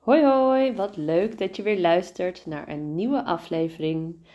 Hoi 0.00 0.22
hoi, 0.24 0.72
wat 0.72 0.96
leuk 0.96 1.38
dat 1.38 1.56
je 1.56 1.62
weer 1.62 1.80
luistert 1.80 2.46
naar 2.46 2.68
een 2.68 2.94
nieuwe 2.94 3.24
aflevering. 3.24 4.26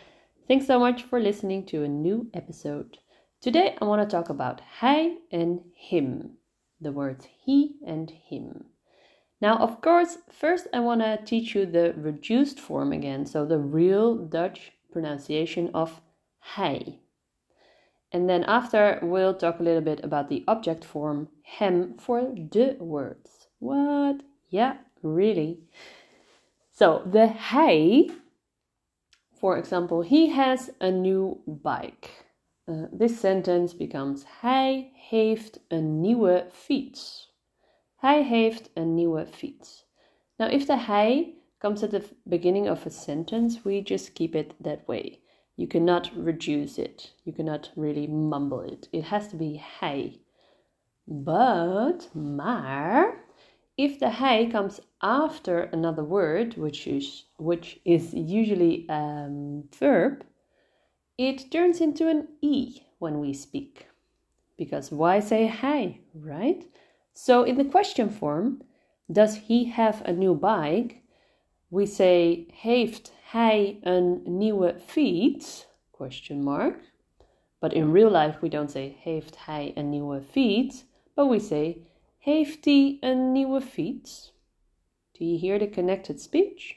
Thanks 0.46 0.66
so 0.66 0.78
much 0.78 1.00
for 1.00 1.20
listening 1.20 1.66
to 1.66 1.82
a 1.82 1.86
new 1.86 2.22
episode. 2.30 2.98
Today 3.38 3.76
I 3.82 3.84
want 3.84 4.10
to 4.10 4.16
talk 4.16 4.28
about 4.28 4.60
hij 4.64 5.18
and 5.30 5.60
him. 5.72 6.38
The 6.80 6.92
words 6.92 7.28
he 7.44 7.76
and 7.86 8.12
him. 8.28 8.70
Now, 9.40 9.60
of 9.60 9.80
course, 9.80 10.18
first 10.28 10.68
I 10.72 10.80
want 10.80 11.00
to 11.00 11.16
teach 11.24 11.56
you 11.56 11.70
the 11.70 11.94
reduced 11.96 12.60
form 12.60 12.92
again, 12.92 13.26
so 13.26 13.44
the 13.44 13.58
real 13.58 14.28
Dutch 14.28 14.72
pronunciation 14.92 15.74
of 15.74 16.00
hij. 16.38 17.00
And 18.12 18.28
then 18.28 18.44
after 18.44 19.00
we'll 19.02 19.34
talk 19.34 19.58
a 19.58 19.62
little 19.62 19.94
bit 19.94 20.04
about 20.04 20.28
the 20.28 20.44
object 20.46 20.84
form 20.84 21.28
hem 21.42 21.94
for 21.98 22.34
the 22.50 22.76
words. 22.78 23.48
What? 23.58 24.22
Yeah, 24.48 24.76
really. 25.14 25.58
So 26.72 27.02
the 27.10 27.26
hij, 27.26 28.10
for 29.32 29.56
example, 29.56 30.02
he 30.02 30.28
has 30.28 30.70
a 30.80 30.90
new 30.90 31.38
bike. 31.46 32.10
Uh, 32.68 32.86
this 32.98 33.20
sentence 33.20 33.76
becomes 33.76 34.24
hij 34.40 34.90
heeft 34.94 35.60
een 35.68 36.00
nieuwe 36.00 36.46
fiets. 36.50 37.34
Hij 37.96 38.24
heeft 38.24 38.70
een 38.74 38.94
nieuwe 38.94 39.26
fiets. 39.26 39.86
Now, 40.36 40.52
if 40.52 40.66
the 40.66 40.76
hij 40.76 41.34
comes 41.58 41.82
at 41.82 41.90
the 41.90 42.02
beginning 42.24 42.68
of 42.70 42.86
a 42.86 42.90
sentence, 42.90 43.60
we 43.62 43.82
just 43.82 44.12
keep 44.12 44.34
it 44.34 44.54
that 44.62 44.78
way. 44.86 45.20
You 45.54 45.66
cannot 45.66 46.10
reduce 46.14 46.78
it. 46.78 47.14
You 47.24 47.32
cannot 47.32 47.72
really 47.76 48.06
mumble 48.06 48.62
it. 48.62 48.88
It 48.92 49.04
has 49.04 49.28
to 49.28 49.36
be 49.36 49.58
hij. 49.80 50.20
But, 51.06 52.10
maar, 52.14 53.25
if 53.76 53.98
the 53.98 54.08
hij 54.08 54.50
comes 54.50 54.80
after 55.02 55.68
another 55.72 56.04
word, 56.04 56.56
which 56.56 56.86
is 56.86 57.24
which 57.36 57.78
is 57.84 58.14
usually 58.14 58.86
a 58.88 58.94
um, 58.94 59.64
verb, 59.78 60.24
it 61.18 61.50
turns 61.50 61.80
into 61.80 62.08
an 62.08 62.28
e 62.40 62.80
when 62.98 63.20
we 63.20 63.32
speak. 63.32 63.86
Because 64.56 64.90
why 64.90 65.20
say 65.20 65.46
hij, 65.46 66.00
right? 66.14 66.64
So 67.12 67.42
in 67.42 67.56
the 67.58 67.64
question 67.64 68.08
form, 68.08 68.62
does 69.12 69.36
he 69.36 69.64
have 69.64 70.02
a 70.06 70.12
new 70.12 70.34
bike? 70.34 71.02
We 71.70 71.86
say 71.86 72.46
heeft 72.52 73.12
hij 73.32 73.78
een 73.82 74.22
nieuwe 74.24 74.78
fiets? 74.78 75.66
Question 75.92 76.42
mark. 76.42 76.80
But 77.60 77.72
in 77.72 77.92
real 77.92 78.10
life 78.10 78.38
we 78.40 78.48
don't 78.48 78.70
say 78.70 78.96
heeft 79.00 79.36
hij 79.44 79.72
een 79.74 79.90
nieuwe 79.90 80.22
fiets, 80.22 80.84
but 81.14 81.28
we 81.28 81.38
say 81.38 81.82
heeft 82.26 82.64
hij 82.64 82.96
een 83.00 83.32
nieuwe 83.32 83.60
fiets? 83.60 84.34
Do 85.12 85.24
you 85.24 85.38
hear 85.38 85.58
the 85.58 85.70
connected 85.70 86.20
speech? 86.20 86.76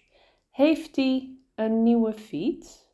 Heeft 0.49 0.95
hij 0.95 1.37
een 1.55 1.83
nieuwe 1.83 2.13
fiets? 2.13 2.87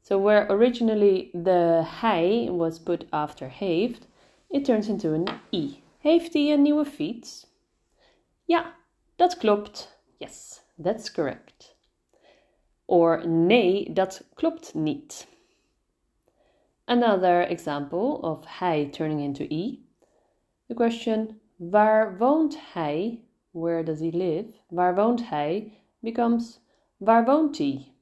So 0.00 0.20
where 0.20 0.52
originally 0.52 1.30
the 1.42 1.82
hij 1.84 2.48
was 2.50 2.82
put 2.82 3.10
after 3.10 3.50
heeft, 3.50 4.06
it 4.48 4.64
turns 4.64 4.88
into 4.88 5.14
an 5.14 5.28
i. 5.52 5.82
Heeft 5.98 6.32
hij 6.32 6.52
een 6.52 6.62
nieuwe 6.62 6.84
fiets? 6.84 7.46
Ja, 8.44 8.74
dat 9.16 9.36
klopt. 9.36 10.00
Yes, 10.16 10.62
that's 10.82 11.12
correct. 11.12 11.76
Or 12.84 13.28
nee, 13.28 13.92
dat 13.92 14.28
klopt 14.34 14.74
niet. 14.74 15.28
Another 16.84 17.46
example 17.46 18.20
of 18.20 18.44
hij 18.46 18.86
turning 18.86 19.20
into 19.20 19.44
i. 19.44 19.88
The 20.66 20.74
question 20.74 21.40
waar 21.60 22.18
woont 22.18 22.72
hij? 22.72 23.24
Where 23.50 23.82
does 23.82 24.00
he 24.00 24.10
live? 24.12 24.52
Waar 24.68 24.94
woont 24.94 25.28
hij 25.28 25.72
becomes 25.98 26.60
waar 26.96 27.24
woont 27.24 27.58
hij? 27.58 27.94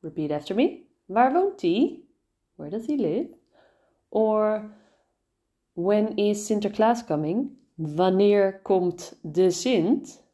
Repeat 0.00 0.30
after 0.30 0.54
me. 0.54 0.82
Waar 1.04 1.32
woont 1.32 1.60
hij? 1.60 2.02
Where 2.54 2.70
does 2.70 2.86
he 2.86 2.94
live? 2.94 3.28
Or 4.08 4.74
when 5.72 6.16
is 6.16 6.46
Sinterklaas 6.46 7.04
coming? 7.04 7.50
Wanneer 7.74 8.60
komt 8.62 9.18
de 9.22 9.50
Sint? 9.50 10.24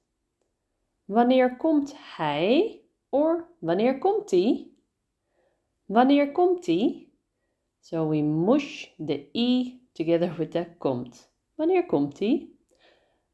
Wanneer 1.04 1.56
komt 1.56 1.94
hij? 1.96 2.80
Or 3.08 3.48
wanneer 3.58 3.98
komt 3.98 4.30
hij? 4.30 4.70
Wanneer 5.84 6.32
komt 6.32 6.66
hij? 6.66 7.08
So 7.80 8.08
we 8.08 8.22
mush 8.22 8.86
the 9.06 9.28
e 9.32 9.78
together 9.92 10.34
with 10.36 10.50
the 10.50 10.66
komt. 10.78 11.30
Wanneer 11.54 11.86
komt 11.86 12.18
hij? 12.18 12.50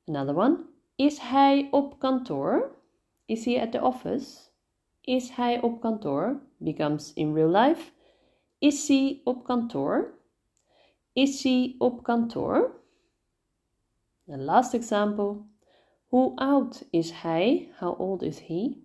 Another 0.07 0.35
one. 0.35 0.65
Is 0.97 1.19
hij 1.19 1.69
op 1.71 1.99
kantoor? 1.99 2.77
Is 3.27 3.45
he 3.45 3.61
at 3.61 3.73
the 3.73 3.81
office? 3.81 4.51
Is 5.01 5.31
hij 5.31 5.63
op 5.63 5.81
kantoor? 5.81 6.41
Becomes 6.57 7.13
in 7.13 7.35
real 7.35 7.49
life. 7.49 7.93
Is 8.59 8.89
hij 8.89 9.21
op 9.25 9.45
kantoor? 9.45 10.19
Is 11.13 11.43
hij 11.43 11.75
op 11.79 12.03
kantoor? 12.03 12.81
The 14.27 14.39
last 14.39 14.75
example. 14.75 15.37
Hoe 16.07 16.37
oud 16.37 16.87
is 16.91 17.11
hij? 17.11 17.73
How 17.79 18.01
old 18.01 18.23
is 18.23 18.41
he? 18.41 18.83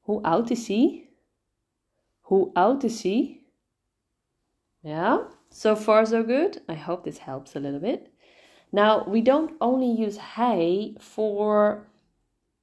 Hoe 0.00 0.22
oud 0.22 0.50
is 0.50 0.68
hij? 0.68 1.08
Hoe 2.20 2.50
oud 2.54 2.82
is 2.82 3.02
hij? 3.02 3.46
Yeah, 4.80 5.30
so 5.50 5.76
far 5.76 6.06
so 6.06 6.24
good. 6.24 6.62
I 6.68 6.74
hope 6.74 7.02
this 7.02 7.18
helps 7.18 7.56
a 7.56 7.60
little 7.60 7.80
bit. 7.80 8.10
Now, 8.72 9.04
we 9.04 9.20
don't 9.20 9.52
only 9.60 9.90
use 9.90 10.18
hij 10.18 10.94
for 10.98 11.86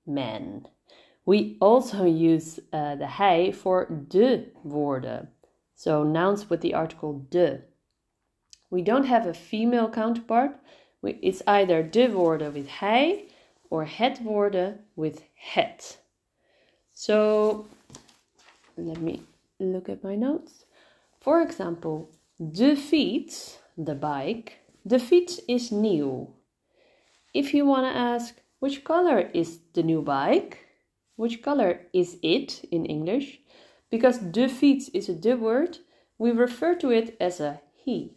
men. 0.06 0.66
We 1.26 1.56
also 1.60 2.06
use 2.06 2.60
uh, 2.74 2.96
the 2.96 3.06
hij 3.06 3.54
for 3.54 3.88
de 4.08 4.52
woorden. 4.64 5.30
So 5.76 6.04
nouns 6.04 6.50
with 6.50 6.62
the 6.62 6.74
article 6.74 7.26
de. 7.30 7.62
We 8.70 8.82
don't 8.82 9.06
have 9.06 9.28
a 9.28 9.34
female 9.34 9.90
counterpart. 9.90 10.60
We, 11.02 11.20
it's 11.22 11.42
either 11.46 11.84
de 11.84 12.12
woorden 12.12 12.54
with 12.54 12.68
hij 12.80 13.26
or 13.70 13.86
het 13.86 14.24
woorden 14.24 14.86
with 14.96 15.24
het. 15.34 16.02
So 16.94 17.66
let 18.76 19.00
me 19.00 19.22
look 19.58 19.90
at 19.90 20.04
my 20.04 20.16
notes. 20.16 20.66
For 21.20 21.42
example, 21.42 22.10
de 22.38 22.76
fiets, 22.76 23.60
the 23.76 23.96
bike, 23.96 24.54
the 24.86 25.00
fiets 25.00 25.40
is 25.48 25.72
new. 25.72 26.34
If 27.34 27.54
you 27.54 27.66
want 27.66 27.86
to 27.86 28.00
ask 28.00 28.42
which 28.60 28.84
color 28.84 29.30
is 29.34 29.60
the 29.74 29.84
new 29.84 30.02
bike, 30.02 30.66
which 31.16 31.42
color 31.42 31.82
is 31.94 32.18
it 32.22 32.64
in 32.72 32.86
English, 32.86 33.40
because 33.90 34.20
de 34.20 34.48
fiets 34.48 34.90
is 34.94 35.10
a 35.10 35.14
de 35.14 35.36
word, 35.36 35.80
we 36.18 36.32
refer 36.32 36.76
to 36.76 36.92
it 36.92 37.16
as 37.20 37.40
a 37.40 37.62
he. 37.76 38.16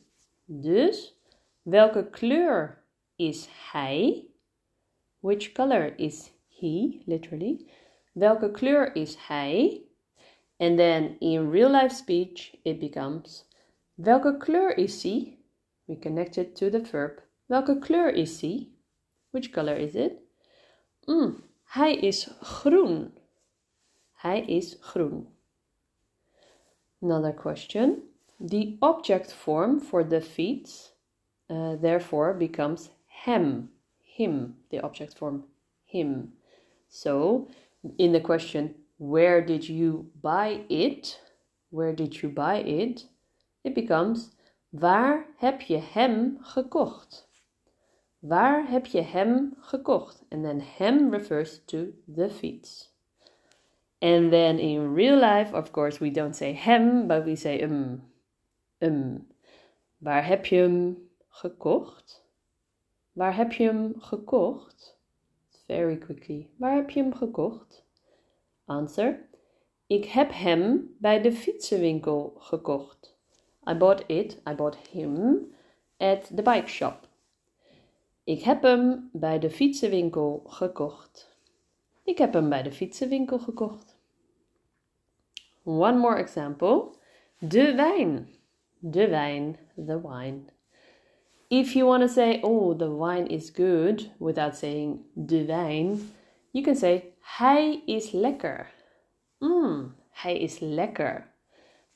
Dus, 0.48 1.12
welke 1.64 2.10
kleur 2.10 2.76
is 3.18 3.48
hij? 3.72 4.26
Which 5.20 5.54
color 5.54 5.94
is 5.98 6.30
he, 6.48 7.02
literally? 7.06 7.66
Welke 8.14 8.50
kleur 8.50 8.92
is 8.96 9.16
hij? 9.28 9.82
And 10.58 10.78
then 10.78 11.16
in 11.20 11.50
real 11.50 11.70
life 11.70 11.92
speech, 11.92 12.54
it 12.64 12.78
becomes 12.80 13.44
Welke 13.94 14.36
kleur 14.38 14.76
is 14.78 15.02
hij? 15.02 15.36
We 15.92 15.98
connect 15.98 16.38
it 16.38 16.56
to 16.56 16.70
the 16.70 16.80
verb. 16.80 17.20
Welke 17.50 17.78
kleur 17.78 18.14
is 18.14 18.40
hij? 18.40 18.68
Which 19.30 19.52
color 19.52 19.76
is 19.76 19.94
it? 19.94 20.12
Mm, 21.06 21.42
hij 21.64 21.96
is 21.96 22.30
groen. 22.40 23.12
Hij 24.12 24.40
is 24.46 24.76
groen. 24.80 25.28
Another 27.02 27.34
question. 27.34 28.02
The 28.40 28.76
object 28.80 29.32
form 29.32 29.80
for 29.80 30.08
the 30.08 30.20
feet 30.22 30.94
uh, 31.50 31.74
therefore 31.80 32.34
becomes 32.34 32.90
hem. 33.06 33.70
Him, 33.98 34.56
the 34.70 34.80
object 34.82 35.18
form 35.18 35.44
him. 35.84 36.32
So, 36.88 37.48
in 37.98 38.12
the 38.12 38.20
question, 38.20 38.74
where 38.96 39.44
did 39.44 39.68
you 39.68 40.10
buy 40.22 40.64
it? 40.68 41.20
Where 41.68 41.94
did 41.94 42.22
you 42.22 42.30
buy 42.30 42.62
it? 42.62 43.08
It 43.62 43.74
becomes 43.74 44.30
Waar 44.72 45.26
heb 45.36 45.60
je 45.60 45.78
hem 45.78 46.38
gekocht? 46.40 47.28
Waar 48.18 48.68
heb 48.68 48.86
je 48.86 49.00
hem 49.00 49.54
gekocht? 49.58 50.24
And 50.28 50.42
then 50.42 50.60
hem 50.76 51.10
refers 51.10 51.64
to 51.64 51.86
the 52.14 52.30
fiets. 52.30 52.94
And 53.98 54.30
then 54.30 54.58
in 54.58 54.94
real 54.94 55.16
life, 55.16 55.56
of 55.56 55.70
course, 55.70 55.98
we 55.98 56.10
don't 56.10 56.36
say 56.36 56.52
hem, 56.52 57.06
but 57.06 57.24
we 57.24 57.36
say 57.36 57.62
um. 57.62 58.02
Um. 58.78 59.26
Waar 59.98 60.26
heb 60.26 60.46
je 60.46 60.56
hem 60.56 61.08
gekocht? 61.28 62.24
Waar 63.12 63.36
heb 63.36 63.52
je 63.52 63.64
hem 63.64 63.94
gekocht? 63.98 64.98
Very 65.66 65.96
quickly. 65.96 66.48
Waar 66.56 66.74
heb 66.74 66.90
je 66.90 67.02
hem 67.02 67.14
gekocht? 67.14 67.84
Answer. 68.64 69.28
Ik 69.86 70.04
heb 70.04 70.30
hem 70.32 70.94
bij 70.98 71.22
de 71.22 71.32
fietsenwinkel 71.32 72.34
gekocht. 72.38 73.11
I 73.66 73.74
bought 73.74 74.04
it, 74.08 74.40
I 74.46 74.54
bought 74.54 74.76
him 74.90 75.46
at 75.98 76.36
the 76.36 76.42
bike 76.42 76.68
shop. 76.68 77.08
Ik 78.24 78.42
heb 78.42 78.62
hem 78.62 79.10
bij 79.12 79.38
de 79.38 79.50
fietsenwinkel 79.50 80.42
gekocht. 80.46 81.36
Ik 82.04 82.18
heb 82.18 82.32
hem 82.32 82.48
bij 82.48 82.62
de 82.62 82.72
fietsenwinkel 82.72 83.38
gekocht. 83.38 83.96
One 85.64 85.98
more 85.98 86.16
example. 86.16 86.94
De 87.38 87.74
wijn. 87.74 88.28
De 88.78 89.08
wijn. 89.08 89.58
The 89.86 90.08
wine. 90.08 90.40
If 91.48 91.74
you 91.74 91.84
want 91.86 92.02
to 92.02 92.08
say, 92.08 92.40
oh, 92.42 92.78
the 92.78 92.88
wine 92.88 93.28
is 93.28 93.50
good, 93.50 94.10
without 94.18 94.56
saying 94.56 95.00
de 95.14 95.44
wijn, 95.44 96.00
you 96.50 96.64
can 96.64 96.76
say, 96.76 97.12
hij 97.20 97.82
is 97.86 98.10
lekker. 98.10 98.70
Mmm, 99.38 99.94
hij 100.10 100.38
is 100.38 100.58
lekker. 100.58 101.31